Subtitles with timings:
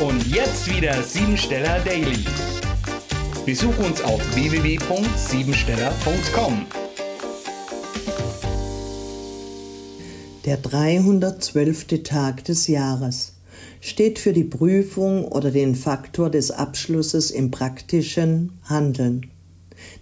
[0.00, 2.24] Und jetzt wieder Siebensteller Daily.
[3.46, 6.66] Besuch uns auf www.siebensteller.com.
[10.44, 12.02] Der 312.
[12.02, 13.34] Tag des Jahres
[13.80, 19.30] steht für die Prüfung oder den Faktor des Abschlusses im praktischen Handeln.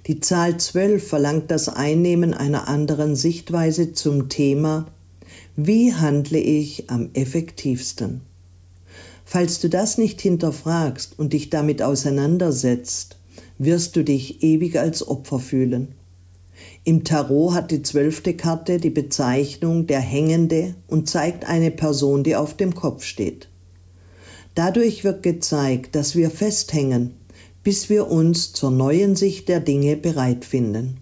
[0.06, 4.86] Die Zahl 12 verlangt das Einnehmen einer anderen Sichtweise zum Thema
[5.54, 8.31] Wie handle ich am effektivsten?
[9.32, 13.16] Falls du das nicht hinterfragst und dich damit auseinandersetzt,
[13.56, 15.94] wirst du dich ewig als Opfer fühlen.
[16.84, 22.36] Im Tarot hat die zwölfte Karte die Bezeichnung der Hängende und zeigt eine Person, die
[22.36, 23.48] auf dem Kopf steht.
[24.54, 27.14] Dadurch wird gezeigt, dass wir festhängen,
[27.62, 30.98] bis wir uns zur neuen Sicht der Dinge bereit finden.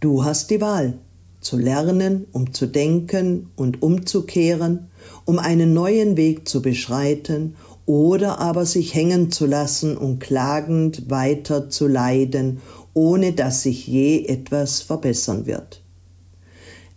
[0.00, 0.98] Du hast die Wahl,
[1.42, 4.88] zu lernen, um zu denken und umzukehren,
[5.24, 11.68] um einen neuen Weg zu beschreiten oder aber sich hängen zu lassen und klagend weiter
[11.68, 12.60] zu leiden,
[12.94, 15.82] ohne dass sich je etwas verbessern wird.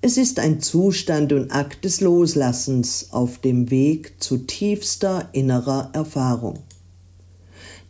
[0.01, 6.59] Es ist ein Zustand und Akt des Loslassens auf dem Weg zu tiefster innerer Erfahrung.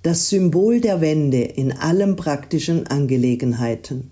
[0.02, 4.12] Das Symbol der Wende in allen praktischen Angelegenheiten.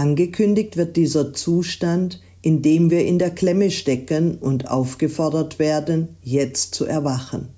[0.00, 6.86] Angekündigt wird dieser Zustand, indem wir in der Klemme stecken und aufgefordert werden, jetzt zu
[6.86, 7.50] erwachen.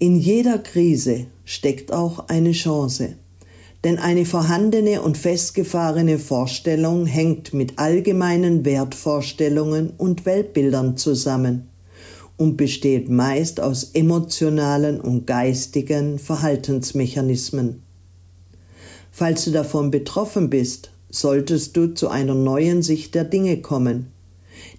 [0.00, 3.14] In jeder Krise steckt auch eine Chance.
[3.84, 11.68] Denn eine vorhandene und festgefahrene Vorstellung hängt mit allgemeinen Wertvorstellungen und Weltbildern zusammen
[12.36, 17.84] und besteht meist aus emotionalen und geistigen Verhaltensmechanismen.
[19.12, 24.08] Falls du davon betroffen bist, solltest du zu einer neuen Sicht der Dinge kommen,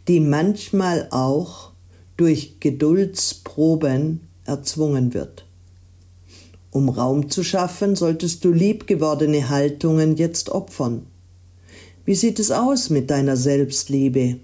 [0.08, 1.72] die manchmal auch
[2.18, 5.46] durch Geduldsproben erzwungen wird.
[6.72, 11.08] Um Raum zu schaffen, solltest du liebgewordene Haltungen jetzt opfern.
[12.06, 14.40] Wie sieht es aus mit deiner Selbstliebe?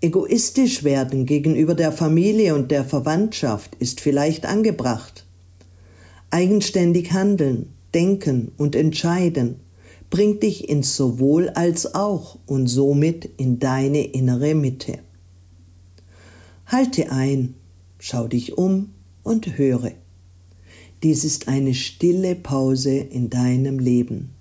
[0.00, 5.24] Egoistisch werden gegenüber der Familie und der Verwandtschaft ist vielleicht angebracht.
[6.30, 9.60] Eigenständig handeln, denken und entscheiden
[10.12, 14.98] bringt dich ins sowohl als auch und somit in deine innere Mitte.
[16.66, 17.54] Halte ein,
[17.98, 18.90] schau dich um
[19.22, 19.92] und höre.
[21.02, 24.34] Dies ist eine stille Pause in deinem Leben,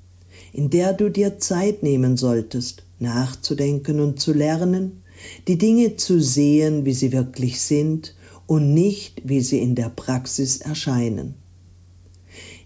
[0.51, 5.03] in der du dir Zeit nehmen solltest, nachzudenken und zu lernen,
[5.47, 8.13] die Dinge zu sehen, wie sie wirklich sind
[8.45, 11.40] und nicht, wie sie in der Praxis erscheinen.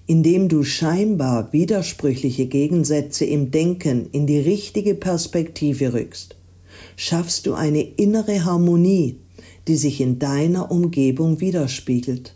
[0.08, 6.36] Indem du scheinbar widersprüchliche Gegensätze im Denken in die richtige Perspektive rückst,
[6.96, 9.18] schaffst du eine innere Harmonie,
[9.68, 12.36] die sich in deiner Umgebung widerspiegelt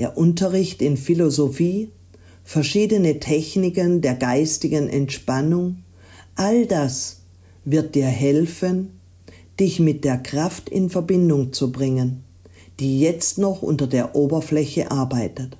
[0.00, 1.90] der Unterricht in Philosophie,
[2.42, 5.82] verschiedene Techniken der geistigen Entspannung,
[6.36, 7.20] all das
[7.66, 8.98] wird dir helfen,
[9.60, 12.24] dich mit der Kraft in Verbindung zu bringen,
[12.80, 15.58] die jetzt noch unter der Oberfläche arbeitet.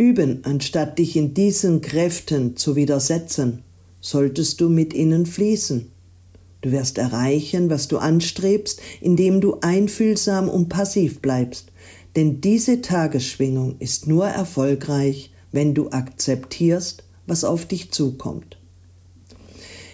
[0.00, 3.64] Üben, anstatt dich in diesen Kräften zu widersetzen,
[4.00, 5.92] solltest du mit ihnen fließen.
[6.62, 11.66] Du wirst erreichen, was du anstrebst, indem du einfühlsam und passiv bleibst.
[12.16, 18.56] Denn diese Tagesschwingung ist nur erfolgreich, wenn du akzeptierst, was auf dich zukommt.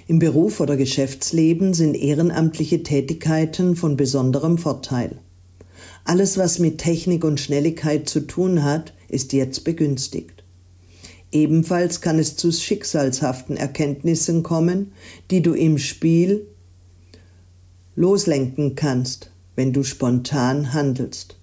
[0.06, 5.18] Im Beruf oder Geschäftsleben sind ehrenamtliche Tätigkeiten von besonderem Vorteil.
[6.04, 10.44] Alles, was mit Technik und Schnelligkeit zu tun hat, ist jetzt begünstigt.
[11.32, 14.92] Ebenfalls kann es zu schicksalshaften Erkenntnissen kommen,
[15.30, 16.46] die du im Spiel
[17.96, 21.36] loslenken kannst, wenn du spontan handelst.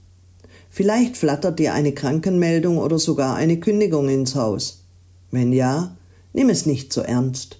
[0.69, 4.83] Vielleicht flattert dir eine Krankenmeldung oder sogar eine Kündigung ins Haus.
[5.29, 5.95] Wenn ja,
[6.33, 7.59] nimm es nicht so ernst.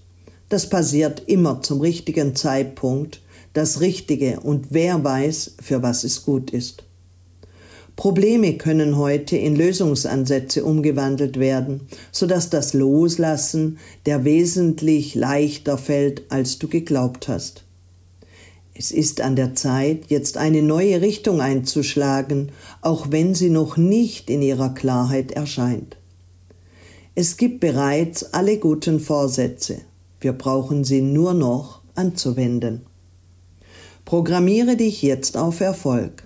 [0.50, 3.22] Das passiert immer zum richtigen Zeitpunkt,
[3.54, 6.84] das Richtige und wer weiß, für was es gut ist.
[7.96, 11.82] Probleme können heute in Lösungsansätze umgewandelt werden,
[12.12, 17.64] sodass das Loslassen der wesentlich leichter fällt, als du geglaubt hast.
[18.76, 22.52] Es ist an der Zeit, jetzt eine neue Richtung einzuschlagen,
[22.82, 25.98] auch wenn sie noch nicht in ihrer Klarheit erscheint.
[27.14, 29.82] Es gibt bereits alle guten Vorsätze,
[30.20, 32.82] wir brauchen sie nur noch anzuwenden.
[34.06, 36.24] Programmiere dich jetzt auf Erfolg.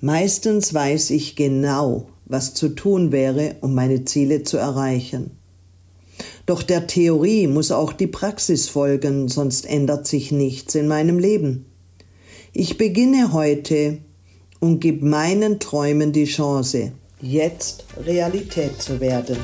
[0.00, 5.32] Meistens weiß ich genau, was zu tun wäre, um meine Ziele zu erreichen.
[6.46, 11.66] Doch der Theorie muss auch die Praxis folgen, sonst ändert sich nichts in meinem Leben.
[12.52, 13.98] Ich beginne heute
[14.60, 19.36] und gebe meinen Träumen die Chance, jetzt Realität zu werden.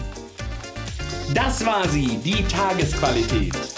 [1.35, 3.74] Das war sie, die Tagesqualität.